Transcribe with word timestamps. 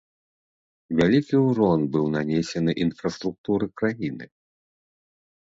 Вялікі 1.01 1.37
ўрон 1.49 1.79
быў 1.95 2.05
нанесены 2.15 2.71
інфраструктуры 2.87 3.65
краіны. 3.83 4.25